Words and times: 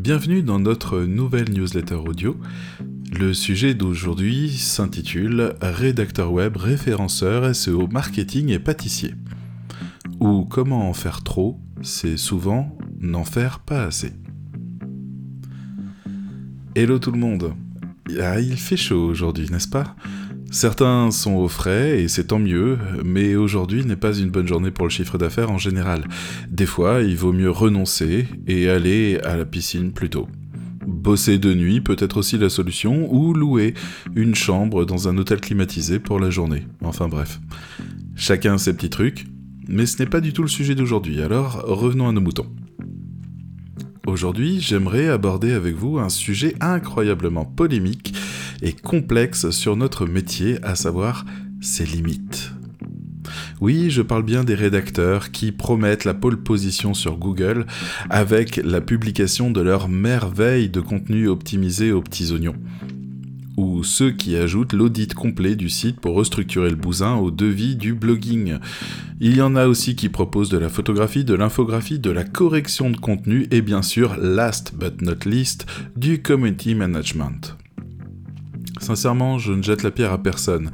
Bienvenue 0.00 0.42
dans 0.42 0.58
notre 0.58 1.00
nouvelle 1.00 1.52
newsletter 1.52 1.96
audio. 1.96 2.34
Le 3.12 3.34
sujet 3.34 3.74
d'aujourd'hui 3.74 4.48
s'intitule 4.48 5.52
Rédacteur 5.60 6.32
web, 6.32 6.56
référenceur, 6.56 7.54
SEO, 7.54 7.86
marketing 7.86 8.48
et 8.48 8.58
pâtissier. 8.58 9.14
Ou 10.18 10.46
comment 10.46 10.88
en 10.88 10.94
faire 10.94 11.22
trop, 11.22 11.60
c'est 11.82 12.16
souvent 12.16 12.78
n'en 12.98 13.24
faire 13.24 13.58
pas 13.60 13.82
assez. 13.82 14.14
Hello 16.74 16.98
tout 16.98 17.12
le 17.12 17.18
monde. 17.18 17.52
Ah, 18.18 18.40
il 18.40 18.56
fait 18.56 18.78
chaud 18.78 19.04
aujourd'hui, 19.04 19.50
n'est-ce 19.50 19.68
pas? 19.68 19.96
Certains 20.52 21.12
sont 21.12 21.34
au 21.34 21.46
frais 21.46 22.00
et 22.00 22.08
c'est 22.08 22.24
tant 22.24 22.40
mieux, 22.40 22.76
mais 23.04 23.36
aujourd'hui 23.36 23.84
n'est 23.84 23.94
pas 23.94 24.12
une 24.12 24.30
bonne 24.30 24.48
journée 24.48 24.72
pour 24.72 24.84
le 24.84 24.90
chiffre 24.90 25.16
d'affaires 25.16 25.52
en 25.52 25.58
général. 25.58 26.04
Des 26.50 26.66
fois, 26.66 27.02
il 27.02 27.16
vaut 27.16 27.32
mieux 27.32 27.50
renoncer 27.50 28.26
et 28.48 28.68
aller 28.68 29.20
à 29.22 29.36
la 29.36 29.44
piscine 29.44 29.92
plus 29.92 30.10
tôt. 30.10 30.26
Bosser 30.84 31.38
de 31.38 31.54
nuit 31.54 31.80
peut 31.80 31.96
être 32.00 32.16
aussi 32.16 32.36
la 32.36 32.48
solution, 32.48 33.06
ou 33.14 33.32
louer 33.32 33.74
une 34.16 34.34
chambre 34.34 34.84
dans 34.84 35.06
un 35.06 35.16
hôtel 35.18 35.40
climatisé 35.40 36.00
pour 36.00 36.18
la 36.18 36.30
journée. 36.30 36.66
Enfin 36.82 37.06
bref. 37.06 37.40
Chacun 38.16 38.58
ses 38.58 38.74
petits 38.74 38.90
trucs, 38.90 39.26
mais 39.68 39.86
ce 39.86 40.02
n'est 40.02 40.08
pas 40.08 40.20
du 40.20 40.32
tout 40.32 40.42
le 40.42 40.48
sujet 40.48 40.74
d'aujourd'hui, 40.74 41.22
alors 41.22 41.62
revenons 41.64 42.08
à 42.08 42.12
nos 42.12 42.20
moutons. 42.20 42.48
Aujourd'hui, 44.06 44.60
j'aimerais 44.60 45.08
aborder 45.08 45.52
avec 45.52 45.76
vous 45.76 46.00
un 46.00 46.08
sujet 46.08 46.56
incroyablement 46.60 47.44
polémique 47.44 48.12
et 48.62 48.72
complexe 48.72 49.50
sur 49.50 49.76
notre 49.76 50.06
métier, 50.06 50.58
à 50.62 50.74
savoir 50.74 51.24
ses 51.60 51.84
limites. 51.84 52.52
Oui, 53.60 53.90
je 53.90 54.02
parle 54.02 54.22
bien 54.22 54.44
des 54.44 54.54
rédacteurs 54.54 55.30
qui 55.30 55.52
promettent 55.52 56.04
la 56.04 56.14
pole 56.14 56.42
position 56.42 56.94
sur 56.94 57.16
Google 57.16 57.66
avec 58.08 58.56
la 58.56 58.80
publication 58.80 59.50
de 59.50 59.60
leur 59.60 59.88
merveille 59.88 60.68
de 60.68 60.80
contenu 60.80 61.28
optimisé 61.28 61.92
aux 61.92 62.00
petits 62.00 62.32
oignons. 62.32 62.56
Ou 63.56 63.84
ceux 63.84 64.10
qui 64.10 64.36
ajoutent 64.36 64.72
l'audit 64.72 65.12
complet 65.12 65.54
du 65.54 65.68
site 65.68 66.00
pour 66.00 66.14
restructurer 66.14 66.70
le 66.70 66.76
bousin 66.76 67.16
au 67.16 67.30
devis 67.30 67.76
du 67.76 67.92
blogging. 67.92 68.56
Il 69.20 69.36
y 69.36 69.42
en 69.42 69.54
a 69.54 69.66
aussi 69.66 69.96
qui 69.96 70.08
proposent 70.08 70.48
de 70.48 70.56
la 70.56 70.70
photographie, 70.70 71.24
de 71.24 71.34
l'infographie, 71.34 71.98
de 71.98 72.10
la 72.10 72.24
correction 72.24 72.88
de 72.88 72.96
contenu 72.96 73.46
et 73.50 73.60
bien 73.60 73.82
sûr, 73.82 74.16
last 74.16 74.72
but 74.74 75.02
not 75.02 75.28
least, 75.28 75.66
du 75.94 76.22
community 76.22 76.74
management. 76.74 77.59
Sincèrement, 78.80 79.38
je 79.38 79.52
ne 79.52 79.62
jette 79.62 79.82
la 79.82 79.90
pierre 79.90 80.12
à 80.12 80.22
personne. 80.22 80.70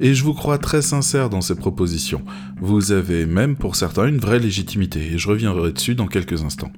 Et 0.00 0.14
je 0.14 0.24
vous 0.24 0.32
crois 0.32 0.58
très 0.58 0.80
sincère 0.80 1.28
dans 1.28 1.40
ces 1.40 1.56
propositions. 1.56 2.22
Vous 2.60 2.92
avez 2.92 3.26
même 3.26 3.56
pour 3.56 3.76
certains 3.76 4.06
une 4.06 4.18
vraie 4.18 4.38
légitimité, 4.38 5.12
et 5.12 5.18
je 5.18 5.28
reviendrai 5.28 5.72
dessus 5.72 5.94
dans 5.94 6.06
quelques 6.06 6.42
instants. 6.42 6.72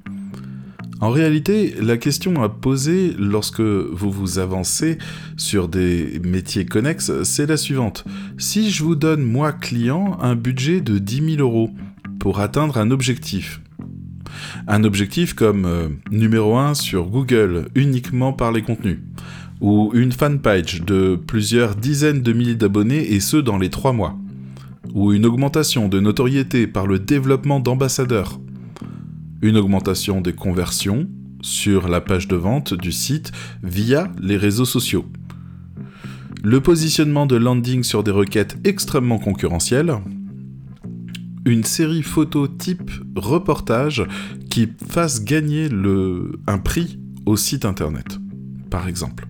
En 1.01 1.11
réalité, 1.11 1.75
la 1.81 1.97
question 1.97 2.43
à 2.43 2.51
poser 2.51 3.15
lorsque 3.19 3.61
vous 3.61 4.11
vous 4.11 4.39
avancez 4.39 4.99
sur 5.39 5.69
des 5.69 6.21
métiers 6.23 6.67
connexes, 6.67 7.23
c'est 7.23 7.47
la 7.47 7.57
suivante. 7.57 8.05
Si 8.37 8.71
je 8.71 8.83
vous 8.83 8.97
donne, 8.97 9.23
moi, 9.23 9.53
client, 9.53 10.19
un 10.21 10.35
budget 10.35 10.83
de 10.83 10.99
10 10.99 11.37
000 11.37 11.41
euros 11.41 11.71
pour 12.19 12.41
atteindre 12.41 12.77
un 12.77 12.91
objectif, 12.91 13.63
un 14.69 14.85
objectif 14.85 15.33
comme 15.33 15.65
euh, 15.65 15.89
numéro 16.11 16.59
1 16.59 16.75
sur 16.75 17.07
Google, 17.07 17.69
uniquement 17.75 18.35
par 18.35 18.53
les 18.53 18.61
contenus, 18.61 18.99
ou 19.61 19.91
une 19.95 20.13
fanpage 20.13 20.83
de 20.83 21.17
plusieurs 21.17 21.77
dizaines 21.77 22.23
de 22.23 22.33
milliers 22.33 22.55
d'abonnés 22.55 23.13
et 23.13 23.21
ce 23.21 23.37
dans 23.37 23.59
les 23.59 23.71
trois 23.71 23.93
mois, 23.93 24.17
ou 24.95 25.13
une 25.13 25.27
augmentation 25.27 25.89
de 25.89 26.01
notoriété 26.01 26.67
par 26.67 26.87
le 26.87 26.99
développement 26.99 27.61
d'ambassadeurs, 27.61 28.41
une 29.43 29.57
augmentation 29.57 30.21
des 30.21 30.33
conversions 30.33 31.09
sur 31.43 31.89
la 31.89 32.01
page 32.01 32.29
de 32.29 32.37
vente 32.37 32.75
du 32.75 32.93
site 32.93 33.33
via 33.63 34.11
les 34.21 34.37
réseaux 34.37 34.65
sociaux, 34.65 35.07
le 36.43 36.61
positionnement 36.61 37.27
de 37.27 37.37
landing 37.37 37.83
sur 37.83 38.03
des 38.03 38.11
requêtes 38.11 38.57
extrêmement 38.65 39.19
concurrentielles, 39.19 39.95
une 41.45 41.65
série 41.65 42.03
photo 42.03 42.49
type 42.49 42.91
reportage 43.17 44.05
qui 44.51 44.69
fasse 44.89 45.25
gagner 45.25 45.69
le, 45.69 46.33
un 46.47 46.59
prix 46.59 46.99
au 47.25 47.37
site 47.37 47.65
internet, 47.65 48.19
par 48.71 48.89
exemple. 48.89 49.30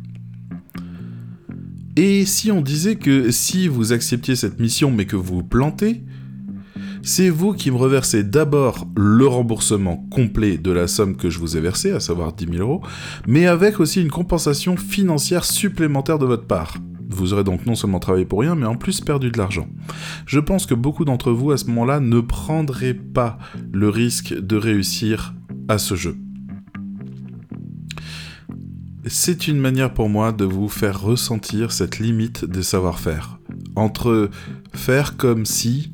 Et 1.96 2.24
si 2.24 2.52
on 2.52 2.60
disait 2.60 2.96
que 2.96 3.30
si 3.30 3.66
vous 3.66 3.92
acceptiez 3.92 4.36
cette 4.36 4.60
mission 4.60 4.90
mais 4.90 5.06
que 5.06 5.16
vous 5.16 5.42
plantez, 5.42 6.02
c'est 7.02 7.30
vous 7.30 7.52
qui 7.52 7.70
me 7.70 7.76
reversez 7.76 8.22
d'abord 8.22 8.86
le 8.96 9.26
remboursement 9.26 10.06
complet 10.10 10.58
de 10.58 10.70
la 10.70 10.86
somme 10.86 11.16
que 11.16 11.30
je 11.30 11.38
vous 11.38 11.56
ai 11.56 11.60
versée, 11.60 11.92
à 11.92 12.00
savoir 12.00 12.32
10 12.32 12.46
000 12.52 12.58
euros, 12.58 12.82
mais 13.26 13.46
avec 13.46 13.80
aussi 13.80 14.02
une 14.02 14.10
compensation 14.10 14.76
financière 14.76 15.44
supplémentaire 15.44 16.18
de 16.18 16.26
votre 16.26 16.46
part. 16.46 16.76
Vous 17.08 17.32
aurez 17.32 17.42
donc 17.42 17.66
non 17.66 17.74
seulement 17.74 17.98
travaillé 17.98 18.24
pour 18.24 18.40
rien, 18.40 18.54
mais 18.54 18.66
en 18.66 18.76
plus 18.76 19.00
perdu 19.00 19.30
de 19.30 19.38
l'argent. 19.38 19.66
Je 20.26 20.38
pense 20.38 20.66
que 20.66 20.74
beaucoup 20.74 21.04
d'entre 21.04 21.32
vous 21.32 21.50
à 21.50 21.56
ce 21.56 21.64
moment-là 21.66 21.98
ne 21.98 22.20
prendraient 22.20 22.94
pas 22.94 23.38
le 23.72 23.88
risque 23.88 24.32
de 24.32 24.56
réussir 24.56 25.34
à 25.68 25.78
ce 25.78 25.96
jeu 25.96 26.16
c'est 29.10 29.48
une 29.48 29.58
manière 29.58 29.92
pour 29.92 30.08
moi 30.08 30.30
de 30.30 30.44
vous 30.44 30.68
faire 30.68 31.00
ressentir 31.00 31.72
cette 31.72 31.98
limite 31.98 32.44
des 32.44 32.62
savoir-faire. 32.62 33.40
Entre 33.74 34.30
faire 34.72 35.16
comme 35.16 35.44
si 35.44 35.92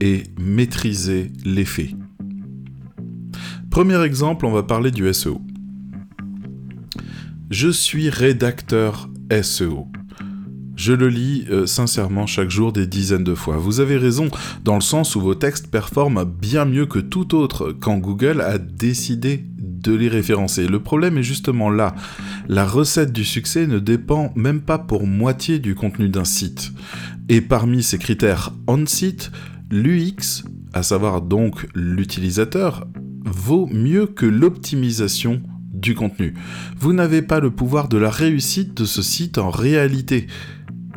et 0.00 0.22
maîtriser 0.38 1.32
l'effet. 1.44 1.90
Premier 3.70 4.00
exemple, 4.04 4.46
on 4.46 4.52
va 4.52 4.62
parler 4.62 4.92
du 4.92 5.12
SEO. 5.12 5.42
Je 7.50 7.68
suis 7.68 8.08
rédacteur 8.08 9.10
SEO. 9.42 9.88
Je 10.76 10.92
le 10.92 11.08
lis 11.08 11.46
euh, 11.50 11.66
sincèrement 11.66 12.26
chaque 12.26 12.50
jour 12.50 12.72
des 12.72 12.86
dizaines 12.86 13.24
de 13.24 13.34
fois. 13.34 13.56
Vous 13.56 13.80
avez 13.80 13.96
raison, 13.96 14.28
dans 14.62 14.76
le 14.76 14.80
sens 14.80 15.16
où 15.16 15.20
vos 15.20 15.34
textes 15.34 15.72
performent 15.72 16.24
bien 16.24 16.64
mieux 16.64 16.86
que 16.86 17.00
tout 17.00 17.34
autre 17.34 17.72
quand 17.72 17.98
Google 17.98 18.40
a 18.40 18.58
décidé 18.58 19.44
de 19.84 19.94
les 19.94 20.08
référencer. 20.08 20.66
Le 20.66 20.80
problème 20.80 21.18
est 21.18 21.22
justement 21.22 21.70
là. 21.70 21.94
La 22.48 22.64
recette 22.64 23.12
du 23.12 23.24
succès 23.24 23.66
ne 23.66 23.78
dépend 23.78 24.32
même 24.34 24.60
pas 24.60 24.78
pour 24.78 25.06
moitié 25.06 25.58
du 25.58 25.74
contenu 25.74 26.08
d'un 26.08 26.24
site. 26.24 26.72
Et 27.28 27.40
parmi 27.40 27.82
ces 27.82 27.98
critères 27.98 28.52
on-site, 28.66 29.30
l'UX, 29.70 30.44
à 30.72 30.82
savoir 30.82 31.22
donc 31.22 31.66
l'utilisateur, 31.74 32.86
vaut 33.24 33.66
mieux 33.66 34.06
que 34.06 34.26
l'optimisation 34.26 35.42
du 35.72 35.94
contenu. 35.94 36.34
Vous 36.78 36.92
n'avez 36.92 37.22
pas 37.22 37.40
le 37.40 37.50
pouvoir 37.50 37.88
de 37.88 37.98
la 37.98 38.10
réussite 38.10 38.74
de 38.74 38.84
ce 38.84 39.02
site 39.02 39.38
en 39.38 39.50
réalité. 39.50 40.26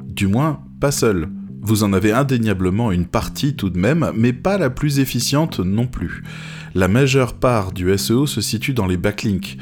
Du 0.06 0.28
moins, 0.28 0.62
pas 0.80 0.92
seul. 0.92 1.30
Vous 1.67 1.83
en 1.83 1.91
avez 1.91 2.13
indéniablement 2.13 2.94
une 2.94 3.05
partie 3.05 3.53
tout 3.53 3.69
de 3.69 3.78
même, 3.78 4.13
mais 4.16 4.31
pas 4.31 4.57
la 4.57 4.69
plus 4.69 5.00
efficiente 5.00 5.59
non 5.59 5.85
plus. 5.85 6.23
La 6.75 6.88
majeure 6.88 7.33
part 7.33 7.73
du 7.73 7.97
SEO 7.97 8.25
se 8.25 8.39
situe 8.39 8.73
dans 8.73 8.88
les 8.88 8.95
backlinks. 8.95 9.57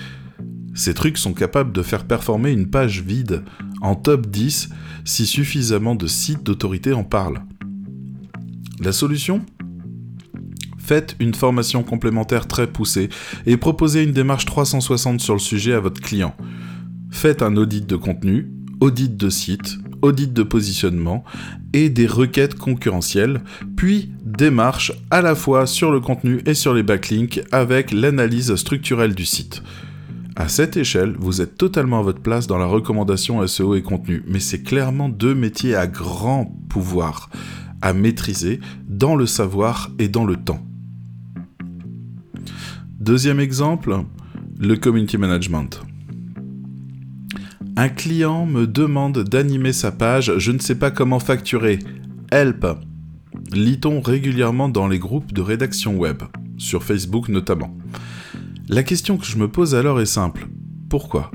Ces 0.76 0.94
trucs 0.94 1.18
sont 1.18 1.34
capables 1.34 1.72
de 1.72 1.82
faire 1.82 2.06
performer 2.06 2.52
une 2.52 2.70
page 2.70 3.02
vide 3.02 3.44
en 3.82 3.96
top 3.96 4.28
10 4.28 4.70
si 5.04 5.26
suffisamment 5.26 5.96
de 5.96 6.06
sites 6.06 6.44
d'autorité 6.44 6.94
en 6.94 7.04
parlent. 7.04 7.42
La 8.80 8.92
solution? 8.92 9.44
Faites 10.78 11.16
une 11.20 11.34
formation 11.34 11.82
complémentaire 11.82 12.48
très 12.48 12.68
poussée 12.68 13.10
et 13.48 13.58
proposez 13.58 14.04
une 14.04 14.14
démarche 14.14 14.46
360 14.46 15.22
sur 15.22 15.34
le 15.34 15.40
sujet 15.40 15.74
à 15.74 15.80
votre 15.80 16.02
client. 16.02 16.36
Faites 17.10 17.42
un 17.42 17.58
audit 17.58 17.88
de 17.88 17.96
contenu, 17.96 18.52
audit 18.80 19.18
de 19.18 19.32
site, 19.32 19.80
audit 20.06 20.32
de 20.32 20.44
positionnement 20.44 21.24
et 21.74 21.90
des 21.90 22.08
requêtes 22.08 22.56
concurrentielles, 22.56 23.42
puis 23.76 24.12
démarche 24.24 24.94
à 25.12 25.22
la 25.22 25.36
fois 25.36 25.66
sur 25.66 25.92
le 25.92 26.00
contenu 26.00 26.42
et 26.46 26.54
sur 26.54 26.74
les 26.74 26.84
backlinks 26.84 27.42
avec 27.52 27.92
l'analyse 27.92 28.56
structurelle 28.56 29.16
du 29.16 29.26
site. 29.26 29.64
À 30.36 30.48
cette 30.48 30.78
échelle, 30.78 31.16
vous 31.18 31.42
êtes 31.42 31.58
totalement 31.58 32.00
à 32.00 32.04
votre 32.04 32.22
place 32.22 32.46
dans 32.46 32.58
la 32.58 32.66
recommandation 32.66 33.46
SEO 33.48 33.76
et 33.76 33.82
contenu, 33.82 34.24
mais 34.28 34.40
c'est 34.40 34.64
clairement 34.64 35.10
deux 35.10 35.34
métiers 35.34 35.76
à 35.76 35.88
grand 35.88 36.46
pouvoir 36.70 37.30
à 37.82 37.94
maîtriser 37.94 38.60
dans 38.88 39.16
le 39.16 39.26
savoir 39.26 39.92
et 40.00 40.08
dans 40.08 40.26
le 40.26 40.36
temps. 40.36 40.60
Deuxième 43.00 43.40
exemple, 43.40 44.04
le 44.60 44.76
community 44.76 45.18
management. 45.18 45.82
Un 47.78 47.90
client 47.90 48.46
me 48.46 48.68
demande 48.68 49.26
d'animer 49.26 49.74
sa 49.74 49.92
page, 49.92 50.32
je 50.38 50.52
ne 50.54 50.60
sais 50.60 50.76
pas 50.76 50.92
comment 50.92 51.20
facturer. 51.20 51.80
Help 52.32 52.66
Lit-on 53.52 54.00
régulièrement 54.00 54.70
dans 54.70 54.88
les 54.88 54.98
groupes 54.98 55.34
de 55.34 55.42
rédaction 55.42 55.98
web, 55.98 56.24
sur 56.58 56.84
Facebook 56.84 57.28
notamment. 57.28 57.76
La 58.70 58.82
question 58.82 59.18
que 59.18 59.26
je 59.26 59.38
me 59.38 59.50
pose 59.50 59.76
alors 59.76 60.00
est 60.00 60.06
simple. 60.06 60.48
Pourquoi? 60.90 61.32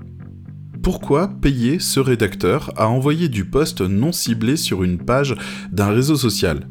Pourquoi 0.83 1.29
payer 1.29 1.79
ce 1.79 2.01
rédacteur 2.01 2.73
à 2.77 2.89
envoyer 2.89 3.29
du 3.29 3.45
post 3.45 3.83
non 3.83 4.11
ciblé 4.11 4.57
sur 4.57 4.83
une 4.83 4.97
page 4.97 5.37
d'un 5.71 5.91
réseau 5.91 6.17
social? 6.17 6.69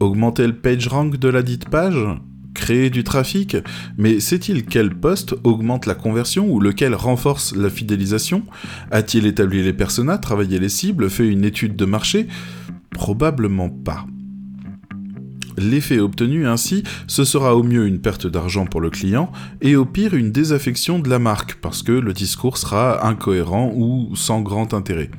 Augmenter 0.00 0.48
le 0.48 0.56
page 0.56 0.88
rank 0.88 1.16
de 1.16 1.28
la 1.28 1.44
dite 1.44 1.68
page? 1.68 2.04
Créer 2.56 2.90
du 2.90 3.04
trafic, 3.04 3.56
mais 3.98 4.18
sait-il 4.18 4.64
quel 4.64 4.94
poste 4.94 5.34
augmente 5.44 5.86
la 5.86 5.94
conversion 5.94 6.50
ou 6.50 6.58
lequel 6.58 6.94
renforce 6.94 7.54
la 7.54 7.70
fidélisation? 7.70 8.42
A-t-il 8.90 9.26
établi 9.26 9.62
les 9.62 9.74
personas, 9.74 10.18
travaillé 10.18 10.58
les 10.58 10.70
cibles, 10.70 11.10
fait 11.10 11.28
une 11.28 11.44
étude 11.44 11.76
de 11.76 11.84
marché? 11.84 12.26
Probablement 12.90 13.68
pas. 13.68 14.06
L'effet 15.58 16.00
obtenu 16.00 16.46
ainsi, 16.46 16.82
ce 17.06 17.24
sera 17.24 17.56
au 17.56 17.62
mieux 17.62 17.86
une 17.86 18.00
perte 18.00 18.26
d'argent 18.26 18.66
pour 18.66 18.80
le 18.80 18.90
client 18.90 19.30
et 19.60 19.76
au 19.76 19.84
pire 19.84 20.14
une 20.14 20.32
désaffection 20.32 20.98
de 20.98 21.08
la 21.08 21.18
marque 21.18 21.56
parce 21.60 21.82
que 21.82 21.92
le 21.92 22.12
discours 22.12 22.58
sera 22.58 23.06
incohérent 23.06 23.72
ou 23.74 24.14
sans 24.16 24.42
grand 24.42 24.74
intérêt. 24.74 25.10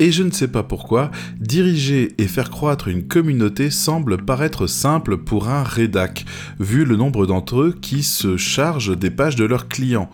Et 0.00 0.10
je 0.10 0.24
ne 0.24 0.30
sais 0.30 0.48
pas 0.48 0.64
pourquoi, 0.64 1.10
diriger 1.38 2.14
et 2.18 2.26
faire 2.26 2.50
croître 2.50 2.88
une 2.88 3.06
communauté 3.06 3.70
semble 3.70 4.18
paraître 4.18 4.66
simple 4.66 5.18
pour 5.18 5.48
un 5.48 5.62
rédac, 5.62 6.24
vu 6.58 6.84
le 6.84 6.96
nombre 6.96 7.26
d'entre 7.26 7.60
eux 7.60 7.74
qui 7.80 8.02
se 8.02 8.36
chargent 8.36 8.96
des 8.96 9.10
pages 9.10 9.36
de 9.36 9.44
leurs 9.44 9.68
clients. 9.68 10.10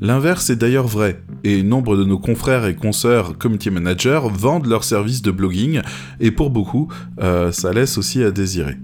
L'inverse 0.00 0.50
est 0.50 0.56
d'ailleurs 0.56 0.86
vrai, 0.86 1.22
et 1.44 1.62
nombre 1.62 1.96
de 1.96 2.04
nos 2.04 2.18
confrères 2.18 2.66
et 2.66 2.76
consoeurs 2.76 3.38
community 3.38 3.70
managers 3.70 4.20
vendent 4.32 4.66
leurs 4.66 4.84
services 4.84 5.22
de 5.22 5.30
blogging, 5.30 5.80
et 6.20 6.30
pour 6.30 6.50
beaucoup, 6.50 6.88
euh, 7.20 7.52
ça 7.52 7.72
laisse 7.72 7.96
aussi 7.96 8.22
à 8.22 8.30
désirer. 8.30 8.76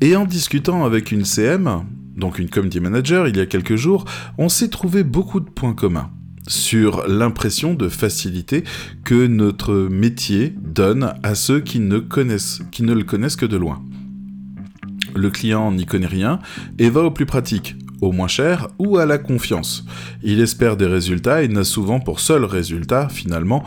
Et 0.00 0.16
en 0.16 0.24
discutant 0.24 0.84
avec 0.84 1.12
une 1.12 1.24
CM, 1.24 1.84
donc 2.16 2.40
une 2.40 2.48
community 2.48 2.80
manager, 2.80 3.28
il 3.28 3.36
y 3.36 3.40
a 3.40 3.46
quelques 3.46 3.76
jours, 3.76 4.04
on 4.36 4.48
s'est 4.48 4.68
trouvé 4.68 5.04
beaucoup 5.04 5.38
de 5.38 5.48
points 5.48 5.74
communs 5.74 6.10
sur 6.48 7.06
l'impression 7.06 7.74
de 7.74 7.88
facilité 7.88 8.64
que 9.04 9.26
notre 9.26 9.74
métier 9.74 10.54
donne 10.60 11.14
à 11.22 11.34
ceux 11.34 11.60
qui 11.60 11.78
ne, 11.78 11.96
le 11.96 13.02
connaissent 13.04 13.36
que 13.36 13.46
de 13.46 13.56
loin. 13.56 13.84
Le 15.14 15.30
client 15.30 15.72
n'y 15.72 15.86
connaît 15.86 16.06
rien 16.06 16.40
et 16.78 16.90
va 16.90 17.02
au 17.02 17.10
plus 17.10 17.26
pratique, 17.26 17.76
au 18.00 18.12
moins 18.12 18.28
cher 18.28 18.68
ou 18.78 18.98
à 18.98 19.06
la 19.06 19.18
confiance. 19.18 19.84
Il 20.22 20.40
espère 20.40 20.76
des 20.76 20.86
résultats 20.86 21.42
et 21.42 21.48
n'a 21.48 21.64
souvent 21.64 22.00
pour 22.00 22.20
seul 22.20 22.44
résultat, 22.44 23.08
finalement, 23.08 23.64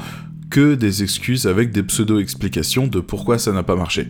que 0.50 0.76
des 0.76 1.04
excuses 1.04 1.48
avec 1.48 1.72
des 1.72 1.84
pseudo-explications 1.84 2.88
de 2.88 3.00
pourquoi 3.00 3.38
ça 3.38 3.54
n'a 3.54 3.64
pas 3.64 3.76
marché. 3.76 4.10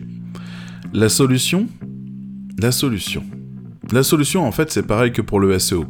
La 0.92 1.08
solution? 1.08 1.68
La 2.58 2.72
solution. 2.72 3.24
La 3.92 4.02
solution, 4.02 4.46
en 4.46 4.52
fait, 4.52 4.70
c'est 4.70 4.86
pareil 4.86 5.12
que 5.12 5.22
pour 5.22 5.40
le 5.40 5.58
SEO. 5.58 5.86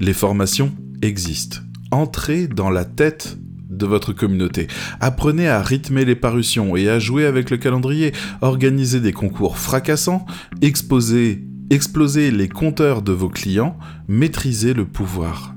Les 0.00 0.12
formations 0.12 0.72
existent 1.02 1.60
entrez 1.96 2.46
dans 2.46 2.70
la 2.70 2.84
tête 2.84 3.38
de 3.70 3.86
votre 3.86 4.12
communauté. 4.12 4.68
Apprenez 5.00 5.48
à 5.48 5.62
rythmer 5.62 6.04
les 6.04 6.14
parutions 6.14 6.76
et 6.76 6.88
à 6.88 6.98
jouer 6.98 7.26
avec 7.26 7.50
le 7.50 7.56
calendrier. 7.56 8.12
Organisez 8.40 9.00
des 9.00 9.12
concours 9.12 9.58
fracassants, 9.58 10.24
exposez, 10.62 11.44
explosez 11.70 12.30
les 12.30 12.48
compteurs 12.48 13.02
de 13.02 13.12
vos 13.12 13.28
clients, 13.28 13.76
maîtrisez 14.08 14.72
le 14.72 14.84
pouvoir. 14.84 15.54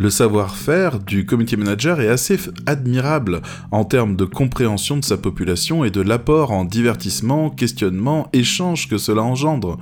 Le 0.00 0.10
savoir-faire 0.10 1.00
du 1.00 1.26
community 1.26 1.56
manager 1.56 2.00
est 2.00 2.08
assez 2.08 2.38
admirable 2.66 3.42
en 3.72 3.84
termes 3.84 4.14
de 4.14 4.24
compréhension 4.24 4.96
de 4.96 5.04
sa 5.04 5.16
population 5.16 5.84
et 5.84 5.90
de 5.90 6.00
l'apport 6.00 6.52
en 6.52 6.64
divertissement, 6.64 7.50
questionnement, 7.50 8.28
échange 8.32 8.88
que 8.88 8.96
cela 8.96 9.22
engendre. 9.22 9.76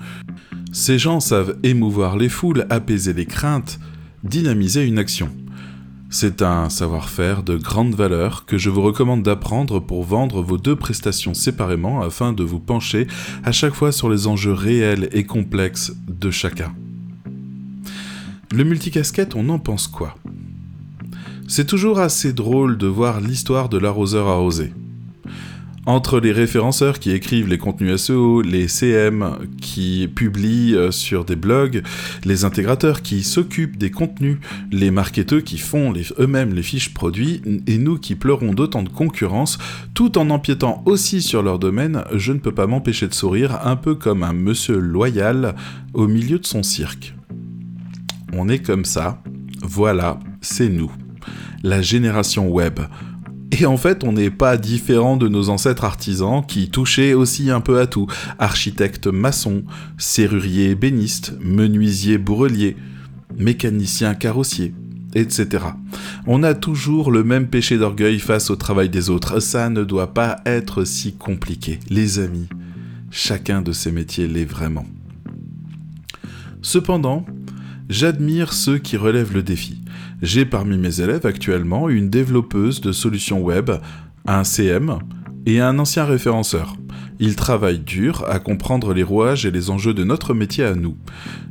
Ces 0.72 0.99
gens 0.99 1.20
savent 1.20 1.58
émouvoir 1.62 2.16
les 2.16 2.31
foules, 2.31 2.66
apaiser 2.70 3.12
les 3.12 3.26
craintes, 3.26 3.78
dynamiser 4.25 4.87
une 4.87 4.99
action. 4.99 5.28
C'est 6.08 6.41
un 6.41 6.70
savoir-faire 6.70 7.43
de 7.43 7.56
grande 7.56 7.94
valeur 7.94 8.47
que 8.47 8.58
je 8.58 8.70
vous 8.70 8.81
recommande 8.81 9.25
d'apprendre 9.25 9.81
pour 9.81 10.05
vendre 10.05 10.41
vos 10.41 10.56
deux 10.56 10.76
prestations 10.76 11.35
séparément 11.35 12.00
afin 12.00 12.32
de 12.32 12.44
vous 12.44 12.61
pencher 12.61 13.08
à 13.43 13.50
chaque 13.50 13.75
fois 13.75 13.91
sur 13.91 14.08
les 14.08 14.29
enjeux 14.29 14.53
réels 14.53 15.08
et 15.12 15.25
complexes 15.25 15.93
de 16.08 16.31
chacun. 16.31 16.73
Le 18.53 18.62
multicasquette, 18.62 19.35
on 19.35 19.49
en 19.49 19.58
pense 19.58 19.88
quoi? 19.88 20.14
C'est 21.49 21.67
toujours 21.67 21.99
assez 21.99 22.32
drôle 22.32 22.79
de 22.79 22.87
voir 22.87 23.20
l'histoire 23.20 23.69
de 23.69 23.79
l'arroseur 23.79 24.29
arrosé. 24.29 24.73
Entre 25.87 26.19
les 26.19 26.33
référenceurs 26.33 26.99
qui 26.99 27.12
écrivent 27.12 27.47
les 27.47 27.59
contenus 27.59 28.03
SEO, 28.03 28.43
les 28.43 28.67
CM 28.67 29.38
qui 29.61 30.09
publient 30.12 30.75
euh, 30.75 30.91
sur 30.91 31.25
des 31.25 31.37
blogs, 31.37 31.85
les 32.25 32.44
intégrateurs 32.44 33.03
qui 33.03 33.23
s'occupent 33.23 33.77
des 33.77 33.93
contenus, 33.93 34.38
les 34.73 34.91
marketeurs 34.91 35.44
qui 35.44 35.59
font 35.59 35.94
eux-mêmes 36.19 36.55
les 36.55 36.65
fiches 36.65 36.93
produits, 36.93 37.41
et 37.69 37.79
nous 37.79 37.99
qui 37.99 38.17
pleurons 38.17 38.53
d'autant 38.53 38.83
de 38.83 38.88
concurrence, 38.88 39.59
tout 39.94 40.19
en 40.19 40.29
empiétant 40.31 40.83
aussi 40.87 41.23
sur 41.23 41.44
leur 41.44 41.61
domaine, 41.61 42.03
je 42.12 42.33
ne 42.33 42.41
peux 42.41 42.53
pas 42.53 42.67
m'empêcher 42.67 43.06
de 43.06 43.15
sourire 43.15 43.61
un 43.65 43.77
peu 43.77 43.94
comme 43.94 44.25
un 44.25 44.33
monsieur 44.33 44.79
loyal 44.79 45.55
au 45.94 46.09
milieu 46.09 46.41
de 46.41 46.47
son 46.47 46.65
cirque. 46.65 47.15
On 48.33 48.49
est 48.49 48.59
comme 48.59 48.85
ça, 48.85 49.23
voilà, 49.62 50.19
c'est 50.41 50.69
nous, 50.69 50.91
la 51.62 51.81
génération 51.81 52.49
web 52.49 52.81
et 53.58 53.67
en 53.67 53.76
fait, 53.76 54.05
on 54.05 54.12
n'est 54.12 54.31
pas 54.31 54.56
différent 54.56 55.17
de 55.17 55.29
nos 55.29 55.49
ancêtres 55.49 55.85
artisans 55.85 56.44
qui 56.47 56.69
touchaient 56.69 57.14
aussi 57.14 57.50
un 57.50 57.61
peu 57.61 57.81
à 57.81 57.87
tout. 57.87 58.06
Architectes 58.38 59.06
maçons, 59.06 59.64
serruriers 59.99 60.75
bénistes, 60.75 61.35
menuisiers 61.41 62.19
bourreliers, 62.19 62.76
mécaniciens 63.38 64.14
carrossiers, 64.14 64.75
etc. 65.14 65.64
On 66.26 66.43
a 66.43 66.55
toujours 66.55 67.11
le 67.11 67.25
même 67.25 67.49
péché 67.49 67.79
d'orgueil 67.79 68.19
face 68.19 68.50
au 68.50 68.56
travail 68.56 68.88
des 68.88 69.11
autres. 69.11 69.41
Ça 69.41 69.70
ne 69.70 69.85
doit 69.85 70.12
pas 70.12 70.37
être 70.44 70.85
si 70.85 71.14
compliqué. 71.14 71.81
Les 71.88 72.19
amis, 72.19 72.49
chacun 73.11 73.62
de 73.62 73.73
ces 73.73 73.93
métiers 73.93 74.26
l'est 74.26 74.44
vraiment. 74.44 74.87
Cependant, 76.62 77.25
j'admire 77.88 78.52
ceux 78.52 78.79
qui 78.79 78.97
relèvent 78.97 79.35
le 79.35 79.43
défi. 79.43 79.81
J'ai 80.22 80.46
parmi 80.46 80.78
mes 80.78 81.02
élèves 81.02 81.26
actuellement 81.26 81.90
une 81.90 82.08
développeuse 82.08 82.80
de 82.80 82.90
solutions 82.90 83.42
web, 83.42 83.70
un 84.26 84.44
CM 84.44 84.98
et 85.44 85.60
un 85.60 85.78
ancien 85.78 86.06
référenceur. 86.06 86.74
Ils 87.18 87.36
travaillent 87.36 87.80
dur 87.80 88.24
à 88.26 88.38
comprendre 88.38 88.94
les 88.94 89.02
rouages 89.02 89.44
et 89.44 89.50
les 89.50 89.68
enjeux 89.68 89.92
de 89.92 90.04
notre 90.04 90.32
métier 90.32 90.64
à 90.64 90.74
nous. 90.74 90.96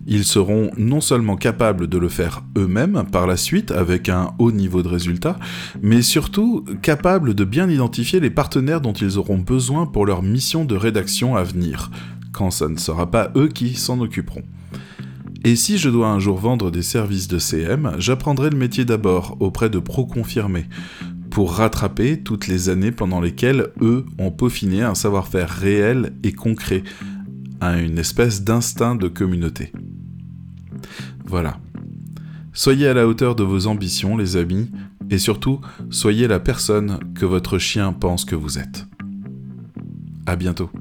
Ils 0.08 0.26
seront 0.26 0.72
non 0.78 1.00
seulement 1.00 1.38
capables 1.38 1.88
de 1.88 1.98
le 1.98 2.10
faire 2.10 2.44
eux-mêmes 2.58 3.04
par 3.12 3.28
la 3.28 3.38
suite 3.38 3.72
avec 3.72 4.10
un 4.10 4.32
haut 4.40 4.52
niveau 4.52 4.82
de 4.82 4.88
résultat, 4.88 5.38
mais 5.82 6.02
surtout 6.02 6.66
capables 6.82 7.36
de 7.36 7.44
bien 7.44 7.70
identifier 7.70 8.20
les 8.20 8.32
partenaires 8.32 8.82
dont 8.82 8.94
ils 8.94 9.20
auront 9.20 9.40
besoin 9.40 9.86
pour 9.86 10.08
leur 10.08 10.24
mission 10.24 10.66
de 10.66 10.76
rédaction 10.76 11.36
à 11.36 11.44
venir, 11.44 11.92
quand 12.32 12.50
ce 12.50 12.66
ne 12.66 12.78
sera 12.78 13.12
pas 13.12 13.32
eux 13.36 13.48
qui 13.48 13.76
s'en 13.76 14.00
occuperont. 14.00 14.44
Et 15.46 15.56
si 15.56 15.78
je 15.78 15.92
dois 15.92 16.10
un 16.10 16.18
jour 16.18 16.40
vendre 16.40 16.72
des 16.72 16.82
services 16.82 17.28
de 17.28 17.38
CM, 17.38 17.94
j'apprendrai 18.00 18.50
le 18.50 18.58
métier 18.58 18.84
d'abord 18.84 19.38
auprès 19.40 19.70
de 19.70 19.78
pros 19.78 20.08
confirmés, 20.08 20.66
pour 21.30 21.54
rattraper 21.54 22.24
toutes 22.24 22.48
les 22.48 22.70
années 22.70 22.92
pendant 22.92 23.22
lesquelles 23.22 23.68
eux 23.80 24.08
ont 24.18 24.32
peaufiné 24.32 24.82
un 24.82 24.96
savoir-faire 24.96 25.48
réel 25.48 26.14
et 26.24 26.32
concret, 26.32 26.84
à 27.62 27.78
une 27.78 28.00
espèce 28.00 28.44
d'instinct 28.44 28.96
de 28.96 29.08
communauté. 29.08 29.72
Voilà. 31.26 31.60
Soyez 32.54 32.88
à 32.88 32.96
la 32.96 33.08
hauteur 33.08 33.36
de 33.36 33.44
vos 33.44 33.68
ambitions, 33.68 34.18
les 34.18 34.38
amis, 34.38 34.72
et 35.12 35.20
surtout, 35.20 35.62
soyez 35.92 36.28
la 36.28 36.40
personne 36.40 36.98
que 37.14 37.26
votre 37.28 37.60
chien 37.60 37.94
pense 37.94 38.26
que 38.26 38.36
vous 38.36 38.58
êtes. 38.58 38.88
À 40.26 40.36
bientôt. 40.38 40.72